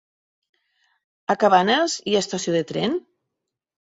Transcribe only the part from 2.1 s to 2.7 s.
hi ha estació de